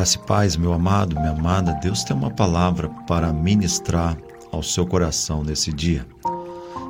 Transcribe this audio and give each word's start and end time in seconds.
Graça 0.00 0.16
e 0.16 0.26
paz, 0.26 0.56
meu 0.56 0.72
amado, 0.72 1.14
minha 1.14 1.32
amada, 1.32 1.78
Deus 1.82 2.02
tem 2.02 2.16
uma 2.16 2.30
palavra 2.30 2.88
para 3.06 3.30
ministrar 3.34 4.16
ao 4.50 4.62
seu 4.62 4.86
coração 4.86 5.44
nesse 5.44 5.70
dia. 5.70 6.06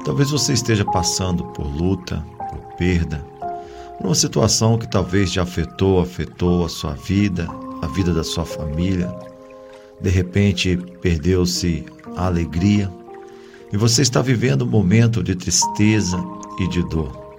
Talvez 0.04 0.30
você 0.30 0.52
esteja 0.52 0.84
passando 0.84 1.42
por 1.46 1.66
luta, 1.66 2.24
por 2.38 2.76
perda, 2.76 3.18
por 3.98 4.06
uma 4.06 4.14
situação 4.14 4.78
que 4.78 4.86
talvez 4.86 5.32
te 5.32 5.40
afetou, 5.40 6.00
afetou 6.00 6.64
a 6.64 6.68
sua 6.68 6.92
vida, 6.92 7.48
a 7.82 7.88
vida 7.88 8.14
da 8.14 8.22
sua 8.22 8.44
família. 8.44 9.12
De 10.00 10.08
repente 10.08 10.76
perdeu-se 11.02 11.84
a 12.16 12.26
alegria 12.26 12.88
e 13.72 13.76
você 13.76 14.02
está 14.02 14.22
vivendo 14.22 14.62
um 14.62 14.70
momento 14.70 15.20
de 15.20 15.34
tristeza 15.34 16.16
e 16.60 16.68
de 16.68 16.88
dor. 16.88 17.34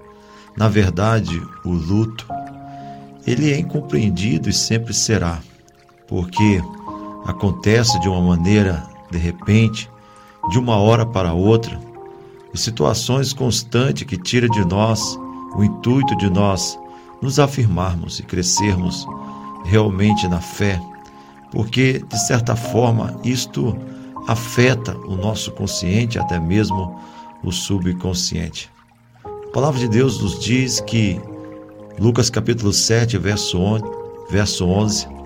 Na 0.57 0.67
verdade, 0.67 1.41
o 1.63 1.71
luto, 1.71 2.27
ele 3.25 3.53
é 3.53 3.57
incompreendido 3.57 4.49
e 4.49 4.53
sempre 4.53 4.93
será 4.93 5.41
porque 6.11 6.61
acontece 7.25 7.97
de 8.01 8.09
uma 8.09 8.19
maneira 8.19 8.85
de 9.09 9.17
repente, 9.17 9.89
de 10.49 10.59
uma 10.59 10.75
hora 10.75 11.05
para 11.05 11.33
outra, 11.33 11.79
e 12.53 12.57
situações 12.57 13.31
constantes 13.31 14.03
que 14.03 14.17
tira 14.17 14.49
de 14.49 14.65
nós 14.65 15.17
o 15.55 15.63
intuito 15.63 16.13
de 16.17 16.29
nós 16.29 16.77
nos 17.21 17.39
afirmarmos 17.39 18.19
e 18.19 18.23
crescermos 18.23 19.07
realmente 19.63 20.27
na 20.27 20.41
fé, 20.41 20.81
porque 21.49 22.03
de 22.05 22.19
certa 22.27 22.57
forma 22.57 23.17
isto 23.23 23.73
afeta 24.27 24.97
o 25.07 25.15
nosso 25.15 25.49
consciente, 25.51 26.19
até 26.19 26.37
mesmo 26.37 26.99
o 27.41 27.53
subconsciente. 27.53 28.69
A 29.23 29.51
palavra 29.53 29.79
de 29.79 29.87
Deus 29.87 30.21
nos 30.21 30.37
diz 30.39 30.81
que 30.81 31.21
Lucas 31.97 32.29
capítulo 32.29 32.73
7, 32.73 33.17
verso 33.17 33.57
11, 33.59 33.83
verso 34.29 34.65
11 34.65 35.20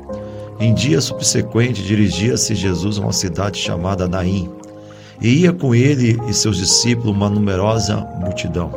em 0.60 0.74
dia 0.74 1.02
subsequente, 1.02 1.84
dirigia-se 1.84 2.56
Jesus 2.56 2.98
a 2.98 3.02
uma 3.02 3.12
cidade 3.12 3.60
chamada 3.60 4.08
Naim, 4.08 4.50
e 5.22 5.42
ia 5.42 5.54
com 5.54 5.74
ele 5.74 6.20
e 6.28 6.34
seus 6.34 6.58
discípulos 6.58 7.16
uma 7.16 7.30
numerosa 7.30 7.98
multidão. 8.20 8.72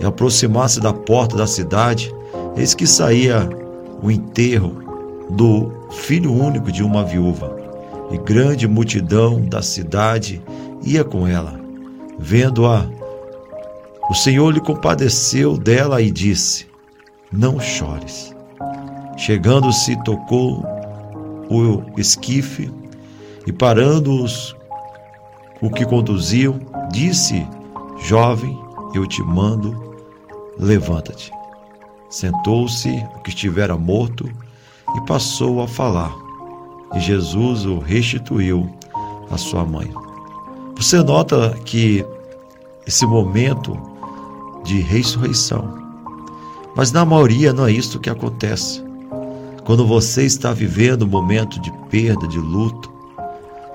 E 0.00 0.04
aproximar-se 0.04 0.80
da 0.80 0.92
porta 0.92 1.36
da 1.36 1.46
cidade, 1.46 2.12
eis 2.56 2.74
que 2.74 2.86
saía 2.86 3.48
o 4.02 4.10
enterro 4.10 4.82
do 5.30 5.72
filho 5.90 6.32
único 6.32 6.72
de 6.72 6.82
uma 6.82 7.04
viúva, 7.04 7.56
e 8.10 8.18
grande 8.18 8.66
multidão 8.66 9.40
da 9.40 9.62
cidade 9.62 10.42
ia 10.82 11.04
com 11.04 11.26
ela. 11.26 11.60
Vendo-a, 12.18 12.86
o 14.08 14.14
Senhor 14.14 14.50
lhe 14.50 14.60
compadeceu 14.60 15.56
dela 15.56 16.02
e 16.02 16.10
disse: 16.10 16.66
Não 17.32 17.60
chores. 17.60 18.34
Chegando-se, 19.16 20.02
tocou 20.02 20.64
o 21.50 21.98
esquife 21.98 22.70
e 23.46 23.52
parando-os 23.52 24.56
o 25.60 25.68
que 25.68 25.84
conduziam, 25.84 26.58
disse: 26.90 27.46
Jovem, 28.04 28.56
eu 28.94 29.06
te 29.06 29.22
mando, 29.22 29.94
levanta-te. 30.58 31.32
Sentou-se 32.08 32.88
o 33.16 33.22
que 33.22 33.30
estivera 33.30 33.76
morto 33.76 34.30
e 34.96 35.00
passou 35.06 35.60
a 35.60 35.68
falar. 35.68 36.14
E 36.94 37.00
Jesus 37.00 37.66
o 37.66 37.78
restituiu 37.78 38.68
à 39.30 39.36
sua 39.36 39.64
mãe. 39.64 39.92
Você 40.76 41.02
nota 41.02 41.56
que 41.64 42.04
esse 42.86 43.06
momento 43.06 43.76
de 44.64 44.80
ressurreição, 44.80 45.78
mas 46.74 46.90
na 46.90 47.04
maioria 47.04 47.52
não 47.52 47.66
é 47.66 47.72
isso 47.72 48.00
que 48.00 48.10
acontece. 48.10 48.82
Quando 49.70 49.86
você 49.86 50.24
está 50.24 50.52
vivendo 50.52 51.04
um 51.04 51.08
momento 51.08 51.60
de 51.60 51.70
perda, 51.88 52.26
de 52.26 52.40
luto, 52.40 52.92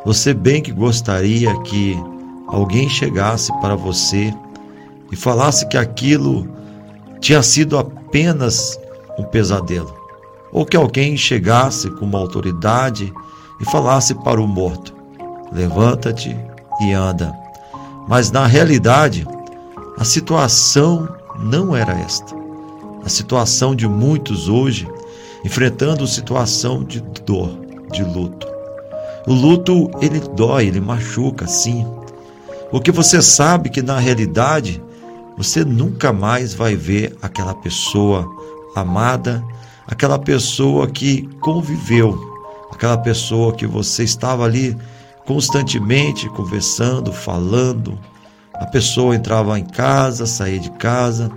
você 0.04 0.34
bem 0.34 0.62
que 0.62 0.74
gostaria 0.74 1.58
que 1.62 1.98
alguém 2.50 2.90
chegasse 2.90 3.50
para 3.62 3.76
você 3.76 4.34
e 5.10 5.16
falasse 5.16 5.66
que 5.70 5.78
aquilo 5.78 6.50
tinha 7.22 7.42
sido 7.42 7.78
apenas 7.78 8.78
um 9.18 9.24
pesadelo, 9.24 9.96
ou 10.52 10.66
que 10.66 10.76
alguém 10.76 11.16
chegasse 11.16 11.90
com 11.92 12.04
uma 12.04 12.20
autoridade 12.20 13.14
e 13.62 13.64
falasse 13.64 14.14
para 14.16 14.42
o 14.42 14.46
morto: 14.46 14.94
levanta-te 15.54 16.36
e 16.82 16.92
anda. 16.92 17.34
Mas 18.06 18.32
na 18.32 18.46
realidade, 18.46 19.26
a 19.98 20.04
situação 20.04 21.08
não 21.40 21.74
era 21.74 21.94
esta. 21.94 22.36
A 23.02 23.08
situação 23.08 23.74
de 23.74 23.88
muitos 23.88 24.50
hoje 24.50 24.86
enfrentando 25.46 26.08
situação 26.08 26.84
de 26.84 27.00
dor, 27.24 27.56
de 27.92 28.04
luto. 28.04 28.48
O 29.28 29.34
luto, 29.34 29.92
ele 30.02 30.20
dói, 30.20 30.66
ele 30.66 30.82
machuca, 30.82 31.46
sim. 31.46 31.86
Porque 32.72 32.92
você 32.92 33.22
sabe 33.22 33.70
que 33.70 33.84
na 33.84 34.00
realidade 34.00 34.82
você 35.38 35.64
nunca 35.64 36.12
mais 36.12 36.56
vai 36.56 36.76
ver 36.76 37.16
aquela 37.22 37.54
pessoa 37.54 38.28
amada, 38.76 39.44
aquela 39.86 40.18
pessoa 40.18 40.88
que 40.88 41.28
conviveu, 41.40 42.20
aquela 42.72 42.98
pessoa 42.98 43.54
que 43.54 43.68
você 43.68 44.04
estava 44.04 44.46
ali 44.46 44.76
constantemente 45.28 46.28
conversando, 46.30 47.14
falando. 47.14 48.00
A 48.56 48.66
pessoa 48.66 49.16
entrava 49.16 49.60
em 49.60 49.66
casa, 49.66 50.26
saía 50.26 50.60
de 50.60 50.72
casa, 50.72 51.30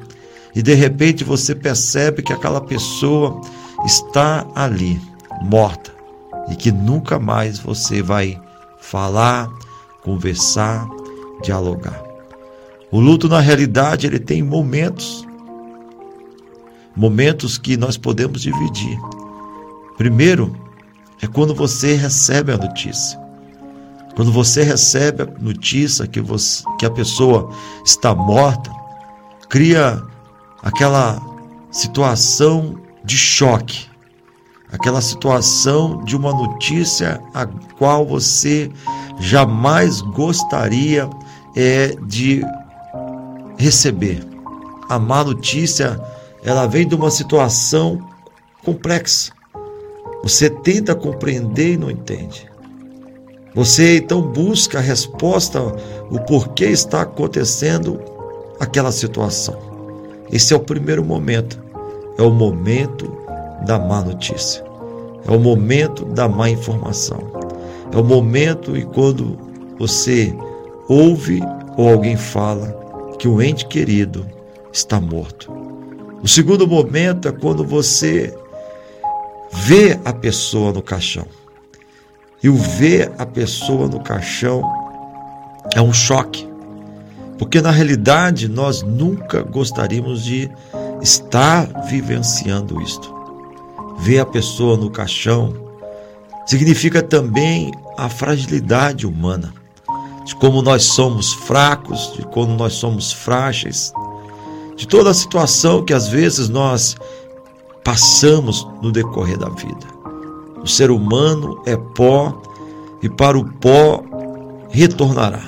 e 0.54 0.62
de 0.62 0.72
repente 0.72 1.24
você 1.24 1.54
percebe 1.54 2.22
que 2.22 2.32
aquela 2.32 2.60
pessoa 2.60 3.40
está 3.84 4.46
ali, 4.54 5.00
morta, 5.42 5.92
e 6.50 6.56
que 6.56 6.72
nunca 6.72 7.18
mais 7.18 7.58
você 7.58 8.02
vai 8.02 8.40
falar, 8.80 9.48
conversar, 10.02 10.88
dialogar. 11.42 12.02
O 12.90 13.00
luto, 13.00 13.28
na 13.28 13.40
realidade, 13.40 14.06
ele 14.06 14.18
tem 14.18 14.42
momentos, 14.42 15.26
momentos 16.96 17.58
que 17.58 17.76
nós 17.76 17.96
podemos 17.96 18.40
dividir. 18.40 18.98
Primeiro, 19.96 20.56
é 21.20 21.26
quando 21.26 21.54
você 21.54 21.94
recebe 21.94 22.52
a 22.52 22.56
notícia. 22.56 23.18
Quando 24.16 24.32
você 24.32 24.62
recebe 24.62 25.22
a 25.22 25.26
notícia 25.38 26.06
que, 26.06 26.20
você, 26.20 26.64
que 26.78 26.86
a 26.86 26.90
pessoa 26.90 27.52
está 27.84 28.14
morta, 28.14 28.70
cria 29.48 30.02
aquela 30.62 31.20
situação 31.70 32.80
de 33.04 33.16
choque, 33.16 33.86
aquela 34.72 35.00
situação 35.00 36.04
de 36.04 36.16
uma 36.16 36.32
notícia 36.32 37.20
a 37.34 37.46
qual 37.78 38.06
você 38.06 38.70
jamais 39.18 40.00
gostaria 40.00 41.08
é, 41.56 41.96
de 42.06 42.42
receber. 43.56 44.22
A 44.88 44.98
má 44.98 45.24
notícia, 45.24 46.00
ela 46.44 46.66
vem 46.66 46.86
de 46.86 46.94
uma 46.94 47.10
situação 47.10 47.98
complexa. 48.64 49.32
Você 50.22 50.48
tenta 50.50 50.94
compreender 50.94 51.74
e 51.74 51.76
não 51.76 51.90
entende. 51.90 52.48
Você 53.54 53.98
então 53.98 54.22
busca 54.22 54.78
a 54.78 54.80
resposta, 54.80 55.60
o 56.10 56.20
porquê 56.20 56.66
está 56.66 57.02
acontecendo 57.02 58.00
aquela 58.60 58.92
situação. 58.92 59.58
Esse 60.30 60.52
é 60.52 60.56
o 60.56 60.60
primeiro 60.60 61.04
momento 61.04 61.67
é 62.18 62.22
o 62.22 62.30
momento 62.30 63.16
da 63.64 63.78
má 63.78 64.02
notícia, 64.02 64.64
é 65.26 65.30
o 65.30 65.38
momento 65.38 66.04
da 66.04 66.28
má 66.28 66.50
informação, 66.50 67.20
é 67.92 67.96
o 67.96 68.04
momento 68.04 68.76
e 68.76 68.84
quando 68.84 69.38
você 69.78 70.34
ouve 70.88 71.40
ou 71.76 71.88
alguém 71.88 72.16
fala 72.16 72.76
que 73.18 73.28
o 73.28 73.40
ente 73.40 73.66
querido 73.66 74.26
está 74.72 75.00
morto. 75.00 75.52
O 76.22 76.26
segundo 76.26 76.66
momento 76.66 77.28
é 77.28 77.32
quando 77.32 77.64
você 77.64 78.36
vê 79.52 79.98
a 80.04 80.12
pessoa 80.12 80.72
no 80.72 80.82
caixão. 80.82 81.26
E 82.42 82.48
o 82.48 82.54
ver 82.54 83.12
a 83.18 83.26
pessoa 83.26 83.88
no 83.88 84.00
caixão 84.00 84.62
é 85.74 85.80
um 85.80 85.92
choque. 85.92 86.48
Porque 87.38 87.60
na 87.60 87.70
realidade 87.70 88.48
nós 88.48 88.82
nunca 88.82 89.42
gostaríamos 89.42 90.24
de 90.24 90.50
está 91.00 91.62
vivenciando 91.88 92.80
isto. 92.80 93.14
Ver 93.98 94.20
a 94.20 94.26
pessoa 94.26 94.76
no 94.76 94.90
caixão 94.90 95.54
significa 96.46 97.02
também 97.02 97.72
a 97.96 98.08
fragilidade 98.08 99.06
humana, 99.06 99.52
de 100.24 100.34
como 100.36 100.62
nós 100.62 100.84
somos 100.84 101.32
fracos, 101.32 102.12
de 102.14 102.22
como 102.26 102.54
nós 102.54 102.74
somos 102.74 103.12
frágeis, 103.12 103.92
de 104.76 104.86
toda 104.86 105.10
a 105.10 105.14
situação 105.14 105.84
que 105.84 105.92
às 105.92 106.08
vezes 106.08 106.48
nós 106.48 106.96
passamos 107.84 108.66
no 108.80 108.92
decorrer 108.92 109.38
da 109.38 109.48
vida. 109.48 109.86
O 110.62 110.66
ser 110.66 110.90
humano 110.90 111.60
é 111.66 111.76
pó 111.76 112.40
e 113.02 113.08
para 113.08 113.38
o 113.38 113.44
pó 113.44 114.02
retornará. 114.70 115.42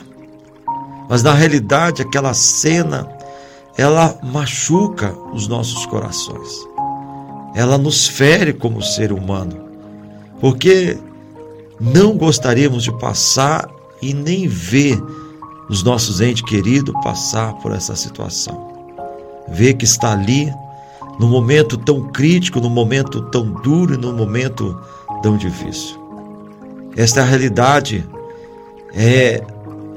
Mas 1.08 1.23
na 1.23 1.35
realidade, 1.35 2.03
aquela 2.03 2.32
cena 2.35 3.08
ela 3.81 4.15
machuca 4.23 5.17
os 5.32 5.49
nossos 5.49 5.87
corações. 5.87 6.50
Ela 7.55 7.79
nos 7.79 8.06
fere 8.06 8.53
como 8.53 8.82
ser 8.82 9.11
humano. 9.11 9.71
porque 10.38 10.99
não 11.79 12.17
gostaríamos 12.17 12.82
de 12.82 12.93
passar 12.99 13.69
e 14.03 14.12
nem 14.12 14.47
ver 14.47 14.99
os 15.69 15.82
nossos 15.82 16.21
entes 16.21 16.43
queridos 16.43 16.94
passar 17.03 17.55
por 17.55 17.73
essa 17.73 17.97
situação. 17.97 18.71
Ver 19.49 19.75
que 19.75 19.85
está 19.85 20.12
ali 20.12 20.53
no 21.19 21.27
momento 21.27 21.79
tão 21.79 22.09
crítico, 22.09 22.61
no 22.61 22.69
momento 22.69 23.23
tão 23.31 23.50
duro 23.50 23.94
e 23.94 23.97
no 23.97 24.12
momento 24.12 24.79
tão 25.23 25.38
difícil. 25.38 25.99
Esta 26.97 27.23
realidade 27.23 28.06
é 28.94 29.43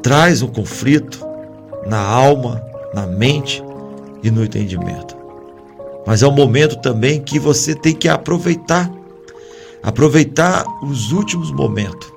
traz 0.02 0.42
um 0.42 0.48
conflito 0.48 1.26
na 1.86 2.00
alma, 2.00 2.62
na 2.94 3.06
mente 3.06 3.64
e 4.24 4.32
no 4.32 4.44
entendimento. 4.44 5.16
Mas 6.06 6.24
é 6.24 6.28
um 6.28 6.32
momento 6.32 6.78
também 6.78 7.22
que 7.22 7.40
você 7.40 7.76
tem 7.76 7.94
que 7.94 8.08
aproveitar 8.10 8.92
aproveitar 9.84 10.66
os 10.82 11.12
últimos 11.12 11.52
momentos. 11.52 12.12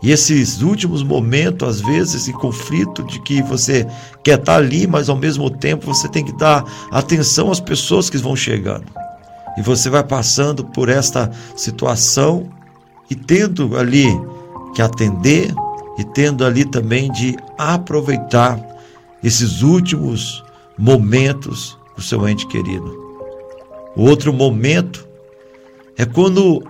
E 0.00 0.12
esses 0.12 0.62
últimos 0.62 1.02
momentos, 1.02 1.68
às 1.68 1.80
vezes, 1.80 2.14
esse 2.14 2.32
conflito 2.34 3.02
de 3.02 3.20
que 3.22 3.42
você 3.42 3.86
quer 4.22 4.38
estar 4.38 4.56
ali, 4.56 4.86
mas 4.86 5.08
ao 5.08 5.16
mesmo 5.16 5.50
tempo 5.50 5.86
você 5.86 6.08
tem 6.08 6.24
que 6.24 6.36
dar 6.36 6.64
atenção 6.90 7.50
às 7.50 7.58
pessoas 7.58 8.08
que 8.08 8.18
vão 8.18 8.36
chegando. 8.36 8.84
E 9.56 9.62
você 9.62 9.88
vai 9.90 10.04
passando 10.04 10.64
por 10.64 10.88
esta 10.88 11.30
situação 11.56 12.48
e 13.10 13.14
tendo 13.14 13.76
ali 13.76 14.06
que 14.74 14.82
atender 14.82 15.52
e 15.98 16.04
tendo 16.04 16.44
ali 16.44 16.64
também 16.64 17.10
de 17.10 17.36
aproveitar 17.56 18.60
esses 19.22 19.62
últimos 19.62 20.44
momentos 20.78 21.78
do 21.96 22.02
seu 22.02 22.28
ente 22.28 22.46
querido. 22.46 23.02
O 23.96 24.02
outro 24.02 24.32
momento 24.32 25.06
é 25.96 26.04
quando 26.04 26.62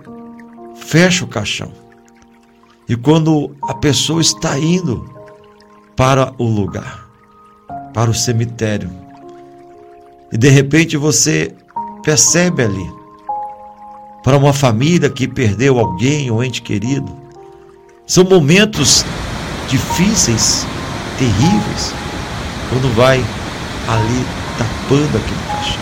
fecha 0.75 1.25
o 1.25 1.27
caixão. 1.27 1.71
E 2.87 2.95
quando 2.95 3.55
a 3.63 3.73
pessoa 3.73 4.21
está 4.21 4.59
indo 4.59 5.09
para 5.95 6.31
o 6.37 6.43
lugar, 6.43 7.09
para 7.93 8.11
o 8.11 8.13
cemitério, 8.13 8.89
e 10.31 10.37
de 10.37 10.49
repente 10.49 10.95
você 10.95 11.55
percebe 12.03 12.61
ali, 12.61 12.91
para 14.23 14.37
uma 14.37 14.53
família 14.53 15.09
que 15.09 15.27
perdeu 15.27 15.79
alguém, 15.79 16.29
um 16.29 16.43
ente 16.43 16.61
querido, 16.61 17.11
são 18.05 18.23
momentos 18.23 19.03
difíceis, 19.67 20.65
terríveis, 21.17 21.93
quando 22.69 22.93
vai 22.93 23.23
ali 23.87 24.25
tapando 24.57 25.17
aquele 25.17 25.43
caixão. 25.51 25.81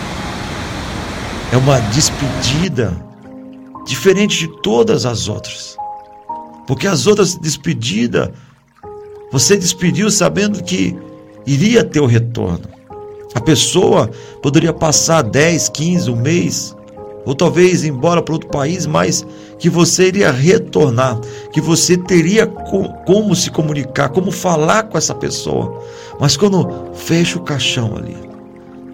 É 1.52 1.56
uma 1.56 1.78
despedida 1.80 2.92
diferente 3.86 4.38
de 4.38 4.48
todas 4.62 5.06
as 5.06 5.28
outras. 5.28 5.76
Porque 6.66 6.86
as 6.86 7.06
outras 7.06 7.36
despedidas, 7.36 8.30
você 9.30 9.56
despediu 9.56 10.10
sabendo 10.10 10.62
que 10.62 10.96
iria 11.46 11.84
ter 11.84 12.00
o 12.00 12.06
retorno. 12.06 12.68
A 13.34 13.40
pessoa 13.40 14.10
poderia 14.42 14.72
passar 14.72 15.22
10, 15.22 15.68
15, 15.68 16.10
um 16.10 16.16
mês, 16.16 16.74
ou 17.24 17.34
talvez 17.34 17.84
embora 17.84 18.22
para 18.22 18.34
outro 18.34 18.48
país, 18.48 18.86
mas 18.86 19.26
que 19.58 19.70
você 19.70 20.08
iria 20.08 20.30
retornar, 20.30 21.18
que 21.52 21.60
você 21.60 21.96
teria 21.96 22.46
como 22.46 23.34
se 23.34 23.50
comunicar, 23.50 24.10
como 24.10 24.30
falar 24.30 24.84
com 24.84 24.98
essa 24.98 25.14
pessoa. 25.14 25.82
Mas 26.20 26.36
quando 26.36 26.92
fecha 26.94 27.38
o 27.38 27.42
caixão 27.42 27.96
ali, 27.96 28.16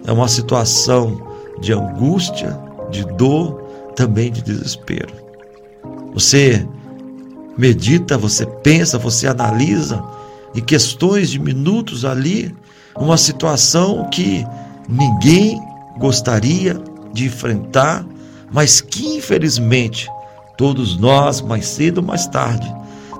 é 0.05 0.11
uma 0.11 0.27
situação 0.27 1.21
de 1.59 1.73
angústia, 1.73 2.57
de 2.89 3.05
dor, 3.05 3.61
também 3.95 4.31
de 4.31 4.41
desespero. 4.41 5.13
Você 6.13 6.65
medita, 7.57 8.17
você 8.17 8.45
pensa, 8.45 8.97
você 8.97 9.27
analisa 9.27 10.03
em 10.55 10.61
questões 10.61 11.29
de 11.29 11.39
minutos 11.39 12.03
ali, 12.03 12.53
uma 12.95 13.17
situação 13.17 14.09
que 14.09 14.45
ninguém 14.87 15.61
gostaria 15.97 16.81
de 17.13 17.25
enfrentar, 17.25 18.05
mas 18.51 18.81
que 18.81 19.15
infelizmente 19.15 20.09
todos 20.57 20.97
nós, 20.97 21.41
mais 21.41 21.65
cedo 21.65 21.99
ou 21.99 22.03
mais 22.03 22.27
tarde, 22.27 22.71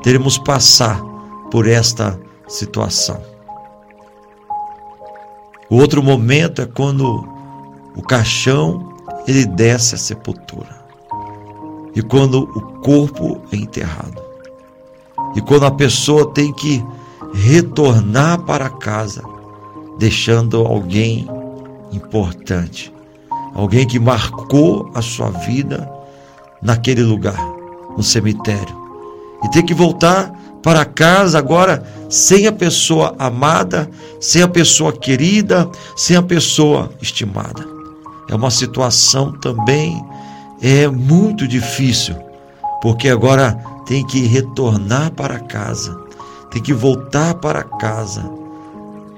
teremos 0.03 0.37
passar 0.37 1.01
por 1.49 1.67
esta 1.67 2.19
situação. 2.47 3.21
O 5.69 5.77
outro 5.77 6.03
momento 6.03 6.61
é 6.61 6.65
quando 6.65 7.27
o 7.95 8.01
caixão 8.01 8.93
ele 9.27 9.45
desce 9.45 9.95
à 9.95 9.97
sepultura. 9.97 10.81
E 11.95 12.01
quando 12.01 12.43
o 12.43 12.61
corpo 12.81 13.41
é 13.51 13.55
enterrado. 13.55 14.21
E 15.35 15.41
quando 15.41 15.65
a 15.65 15.71
pessoa 15.71 16.33
tem 16.33 16.53
que 16.53 16.83
retornar 17.33 18.39
para 18.41 18.69
casa, 18.69 19.23
deixando 19.97 20.57
alguém 20.65 21.27
importante, 21.91 22.93
alguém 23.53 23.85
que 23.85 23.99
marcou 23.99 24.89
a 24.93 25.01
sua 25.01 25.29
vida 25.29 25.89
naquele 26.61 27.03
lugar, 27.03 27.39
no 27.97 28.03
cemitério. 28.03 28.79
E 29.43 29.49
tem 29.49 29.65
que 29.65 29.73
voltar 29.73 30.31
para 30.61 30.85
casa 30.85 31.39
agora 31.39 31.83
sem 32.09 32.45
a 32.47 32.51
pessoa 32.51 33.15
amada, 33.17 33.89
sem 34.19 34.41
a 34.41 34.47
pessoa 34.47 34.93
querida, 34.93 35.69
sem 35.95 36.15
a 36.15 36.21
pessoa 36.21 36.91
estimada 37.01 37.71
é 38.31 38.35
uma 38.35 38.49
situação 38.49 39.33
também 39.33 40.03
é 40.61 40.87
muito 40.87 41.45
difícil, 41.45 42.15
porque 42.81 43.09
agora 43.09 43.61
tem 43.85 44.07
que 44.07 44.21
retornar 44.21 45.11
para 45.11 45.37
casa, 45.37 45.99
tem 46.49 46.61
que 46.61 46.73
voltar 46.73 47.35
para 47.35 47.61
casa. 47.61 48.23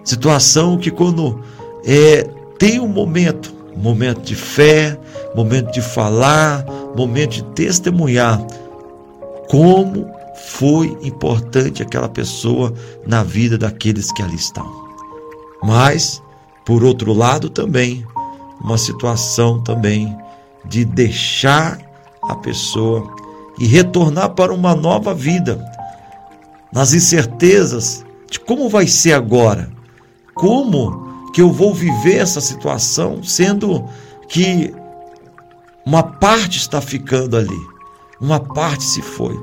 Situação 0.04 0.78
que 0.78 0.90
quando 0.90 1.40
é, 1.86 2.28
tem 2.58 2.80
um 2.80 2.88
momento, 2.88 3.54
momento 3.76 4.22
de 4.22 4.36
fé, 4.36 4.98
momento 5.36 5.72
de 5.72 5.82
falar, 5.82 6.66
momento 6.96 7.32
de 7.32 7.44
testemunhar 7.56 8.40
como 9.50 10.12
foi 10.36 10.98
importante 11.04 11.82
aquela 11.82 12.10
pessoa 12.10 12.74
na 13.06 13.24
vida 13.24 13.58
daqueles 13.58 14.12
que 14.12 14.22
ali 14.22 14.36
estão. 14.36 14.66
Mas, 15.62 16.22
por 16.66 16.84
outro 16.84 17.14
lado, 17.14 17.50
também 17.50 18.06
uma 18.62 18.78
situação 18.78 19.62
também 19.62 20.16
de 20.66 20.86
deixar 20.86 21.80
a 22.24 22.36
pessoa 22.36 23.14
e 23.60 23.68
retornar 23.68 24.32
para 24.32 24.54
uma 24.54 24.74
nova 24.74 25.14
vida, 25.14 25.64
nas 26.72 26.94
incertezas 26.94 28.04
de 28.32 28.40
como 28.40 28.70
vai 28.70 28.88
ser 28.88 29.14
agora, 29.14 29.70
como 30.34 31.03
que 31.34 31.42
eu 31.42 31.52
vou 31.52 31.74
viver 31.74 32.18
essa 32.18 32.40
situação, 32.40 33.24
sendo 33.24 33.84
que 34.30 34.74
uma 35.86 36.04
parte 36.04 36.60
está 36.60 36.80
ficando 36.80 37.36
ali, 37.36 37.60
uma 38.22 38.40
parte 38.40 38.84
se 38.84 39.02
foi. 39.02 39.36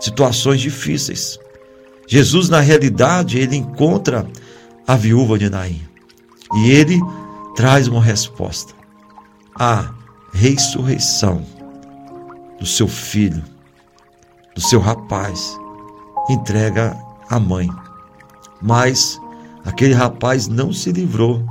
Situações 0.00 0.60
difíceis. 0.62 1.38
Jesus, 2.08 2.48
na 2.48 2.58
realidade, 2.60 3.38
ele 3.38 3.54
encontra 3.54 4.26
a 4.86 4.96
viúva 4.96 5.38
de 5.38 5.48
Naim 5.50 5.80
e 6.54 6.70
ele 6.70 6.98
traz 7.54 7.86
uma 7.86 8.02
resposta. 8.02 8.72
A 9.54 9.92
ressurreição 10.32 11.44
do 12.58 12.66
seu 12.66 12.88
filho, 12.88 13.44
do 14.54 14.60
seu 14.60 14.80
rapaz, 14.80 15.56
entrega 16.30 16.96
à 17.28 17.38
mãe. 17.38 17.68
Mas 18.60 19.20
aquele 19.64 19.94
rapaz 19.94 20.48
não 20.48 20.72
se 20.72 20.92
livrou 20.92 21.44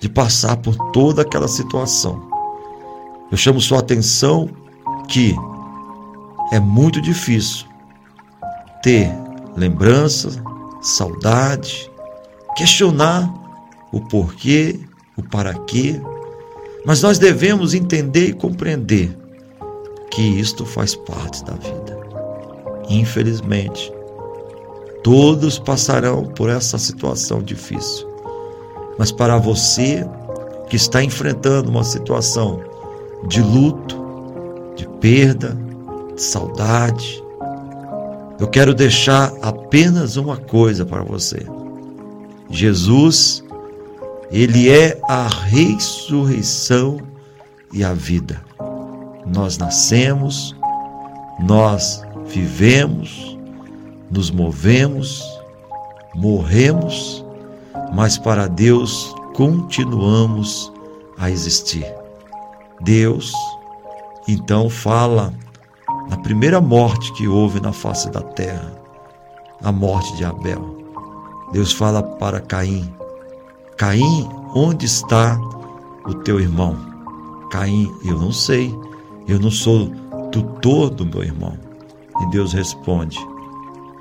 de 0.00 0.08
passar 0.08 0.56
por 0.56 0.76
toda 0.92 1.22
aquela 1.22 1.48
situação. 1.48 2.30
Eu 3.30 3.36
chamo 3.36 3.60
sua 3.60 3.78
atenção 3.78 4.48
que 5.08 5.34
é 6.52 6.60
muito 6.60 7.00
difícil 7.00 7.66
ter 8.82 9.10
lembrança, 9.56 10.30
saudade, 10.80 11.90
questionar 12.56 13.32
o 13.92 14.00
porquê 14.00 14.80
o 15.16 15.22
para 15.22 15.54
quê, 15.54 16.00
mas 16.84 17.02
nós 17.02 17.18
devemos 17.18 17.74
entender 17.74 18.30
e 18.30 18.32
compreender 18.32 19.16
que 20.10 20.22
isto 20.22 20.66
faz 20.66 20.94
parte 20.94 21.44
da 21.44 21.52
vida. 21.52 21.98
Infelizmente, 22.88 23.92
todos 25.02 25.58
passarão 25.58 26.24
por 26.24 26.48
essa 26.48 26.78
situação 26.78 27.42
difícil. 27.42 28.06
Mas 28.98 29.10
para 29.10 29.38
você 29.38 30.08
que 30.68 30.76
está 30.76 31.02
enfrentando 31.02 31.70
uma 31.70 31.84
situação 31.84 32.60
de 33.26 33.42
luto, 33.42 33.96
de 34.76 34.86
perda, 35.00 35.56
de 36.14 36.22
saudade, 36.22 37.22
eu 38.38 38.48
quero 38.48 38.74
deixar 38.74 39.32
apenas 39.40 40.16
uma 40.16 40.36
coisa 40.36 40.84
para 40.84 41.02
você. 41.02 41.46
Jesus 42.50 43.42
ele 44.32 44.70
é 44.70 44.98
a 45.06 45.28
ressurreição 45.28 46.98
e 47.70 47.84
a 47.84 47.92
vida. 47.92 48.42
Nós 49.26 49.58
nascemos, 49.58 50.56
Nós 51.40 52.02
vivemos, 52.24 53.31
nos 54.12 54.30
movemos, 54.30 55.24
morremos, 56.14 57.24
mas 57.94 58.18
para 58.18 58.46
Deus 58.46 59.14
continuamos 59.34 60.70
a 61.18 61.30
existir. 61.30 61.86
Deus 62.82 63.32
então 64.28 64.68
fala 64.68 65.32
na 66.10 66.16
primeira 66.18 66.60
morte 66.60 67.12
que 67.14 67.26
houve 67.26 67.58
na 67.58 67.72
face 67.72 68.10
da 68.10 68.20
terra, 68.20 68.72
a 69.62 69.72
morte 69.72 70.14
de 70.16 70.24
Abel. 70.24 70.76
Deus 71.52 71.72
fala 71.72 72.02
para 72.02 72.40
Caim: 72.40 72.92
Caim, 73.78 74.28
onde 74.54 74.84
está 74.84 75.40
o 76.06 76.14
teu 76.14 76.38
irmão? 76.38 76.76
Caim, 77.50 77.90
eu 78.04 78.18
não 78.18 78.30
sei, 78.30 78.74
eu 79.26 79.38
não 79.38 79.50
sou 79.50 79.90
tutor 80.30 80.90
do 80.90 81.06
meu 81.06 81.22
irmão. 81.22 81.56
E 82.20 82.30
Deus 82.30 82.52
responde: 82.52 83.18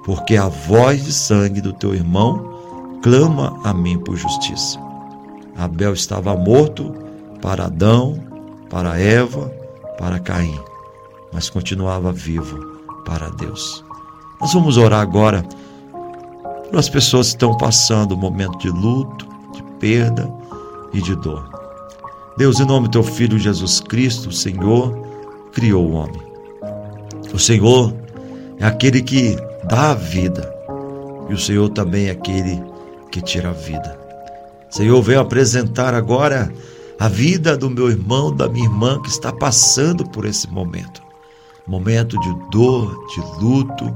Porque 0.03 0.35
a 0.35 0.47
voz 0.47 1.03
de 1.03 1.13
sangue 1.13 1.61
do 1.61 1.73
teu 1.73 1.93
irmão 1.93 2.99
clama 3.01 3.59
a 3.63 3.73
mim 3.73 3.99
por 3.99 4.15
justiça. 4.15 4.79
Abel 5.57 5.93
estava 5.93 6.35
morto 6.35 6.93
para 7.41 7.65
Adão, 7.65 8.19
para 8.69 8.99
Eva, 8.99 9.51
para 9.97 10.19
Caim, 10.19 10.59
mas 11.31 11.49
continuava 11.49 12.11
vivo 12.11 12.57
para 13.05 13.29
Deus. 13.29 13.83
Nós 14.39 14.53
vamos 14.53 14.77
orar 14.77 15.01
agora 15.01 15.45
para 16.69 16.79
as 16.79 16.89
pessoas 16.89 17.27
que 17.27 17.35
estão 17.35 17.55
passando 17.57 18.15
um 18.15 18.17
momento 18.17 18.57
de 18.57 18.69
luto, 18.69 19.27
de 19.53 19.61
perda 19.79 20.31
e 20.93 21.01
de 21.01 21.15
dor. 21.15 21.47
Deus, 22.37 22.59
em 22.59 22.65
nome 22.65 22.87
do 22.87 22.91
teu 22.91 23.03
Filho 23.03 23.37
Jesus 23.37 23.81
Cristo, 23.81 24.29
o 24.29 24.31
Senhor 24.31 24.97
criou 25.51 25.85
o 25.85 25.91
homem. 25.91 26.21
O 27.33 27.37
Senhor 27.37 27.93
é 28.57 28.65
aquele 28.65 29.01
que 29.01 29.37
dá 29.63 29.91
a 29.91 29.95
vida 29.95 30.61
e 31.29 31.33
o 31.33 31.37
Senhor 31.37 31.69
também 31.69 32.07
é 32.07 32.11
aquele 32.11 32.61
que 33.11 33.21
tira 33.21 33.49
a 33.49 33.53
vida. 33.53 33.97
Senhor, 34.69 35.01
venho 35.01 35.19
apresentar 35.21 35.93
agora 35.93 36.51
a 36.99 37.07
vida 37.07 37.57
do 37.57 37.69
meu 37.69 37.89
irmão, 37.89 38.35
da 38.35 38.47
minha 38.47 38.65
irmã 38.65 39.01
que 39.01 39.09
está 39.09 39.31
passando 39.31 40.05
por 40.09 40.25
esse 40.25 40.49
momento. 40.49 41.01
Momento 41.65 42.19
de 42.19 42.49
dor, 42.51 43.05
de 43.07 43.21
luto, 43.43 43.95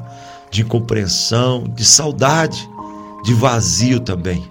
de 0.49 0.61
incompreensão, 0.61 1.65
de 1.75 1.83
saudade, 1.83 2.69
de 3.23 3.33
vazio 3.33 3.99
também. 3.99 4.47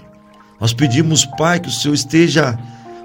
Nós 0.61 0.73
pedimos, 0.73 1.25
Pai, 1.25 1.61
que 1.61 1.69
o 1.69 1.73
Senhor 1.73 1.95
esteja, 1.95 2.59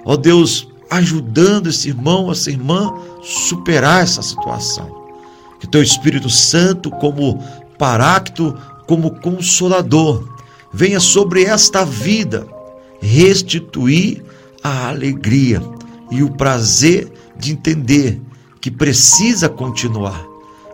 ó 0.05 0.15
Deus, 0.15 0.67
ajudando 0.89 1.67
esse 1.67 1.89
irmão, 1.89 2.31
essa 2.31 2.49
irmã, 2.49 2.93
superar 3.21 4.03
essa 4.03 4.21
situação. 4.21 4.99
Que 5.59 5.67
teu 5.67 5.81
Espírito 5.83 6.29
Santo, 6.29 6.89
como 6.89 7.41
parácto, 7.79 8.55
como 8.85 9.19
consolador, 9.21 10.27
venha 10.71 10.99
sobre 10.99 11.45
esta 11.45 11.85
vida 11.85 12.45
restituir 13.01 14.23
a 14.61 14.89
alegria 14.89 15.61
e 16.11 16.21
o 16.21 16.29
prazer 16.29 17.11
de 17.37 17.53
entender 17.53 18.21
que 18.59 18.69
precisa 18.69 19.47
continuar, 19.47 20.21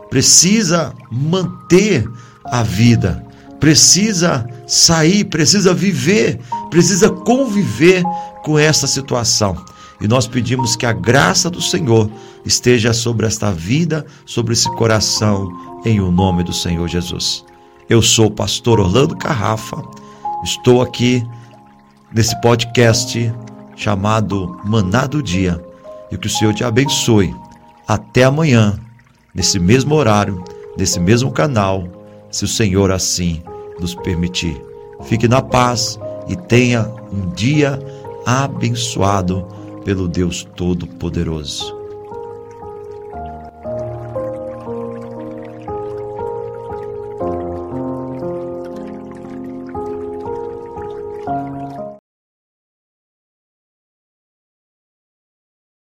precisa 0.09 0.93
manter 1.11 2.09
a 2.43 2.63
vida, 2.63 3.23
precisa 3.59 4.49
sair, 4.65 5.25
precisa 5.25 5.73
viver, 5.73 6.39
precisa 6.71 7.09
conviver 7.09 8.01
com 8.43 8.57
essa 8.57 8.87
situação. 8.87 9.63
E 9.99 10.07
nós 10.07 10.27
pedimos 10.27 10.75
que 10.75 10.85
a 10.85 10.93
graça 10.93 11.49
do 11.49 11.61
Senhor 11.61 12.09
esteja 12.45 12.93
sobre 12.93 13.25
esta 13.25 13.51
vida, 13.51 14.05
sobre 14.25 14.53
esse 14.53 14.69
coração, 14.75 15.49
em 15.85 15.99
o 15.99 16.11
nome 16.11 16.43
do 16.43 16.53
Senhor 16.53 16.87
Jesus. 16.87 17.45
Eu 17.89 18.01
sou 18.01 18.27
o 18.27 18.31
pastor 18.31 18.79
Orlando 18.79 19.15
Carrafa, 19.15 19.81
estou 20.43 20.81
aqui 20.81 21.23
nesse 22.13 22.39
podcast 22.41 23.33
chamado 23.75 24.59
Maná 24.65 25.05
do 25.05 25.21
Dia 25.21 25.63
e 26.11 26.17
que 26.17 26.27
o 26.27 26.29
Senhor 26.29 26.53
te 26.53 26.63
abençoe. 26.63 27.33
Até 27.87 28.23
amanhã, 28.23 28.79
nesse 29.33 29.59
mesmo 29.59 29.95
horário, 29.95 30.43
nesse 30.77 30.99
mesmo 30.99 31.31
canal, 31.31 31.87
se 32.31 32.43
o 32.43 32.47
Senhor 32.47 32.91
assim 32.91 33.41
nos 33.79 33.93
permitir. 33.93 34.59
Fique 35.03 35.27
na 35.27 35.41
paz 35.41 35.99
e 36.27 36.35
tenha 36.35 36.89
um 37.11 37.29
dia 37.33 37.79
abençoado 38.25 39.45
pelo 39.85 40.07
Deus 40.07 40.43
Todo-Poderoso. 40.55 41.74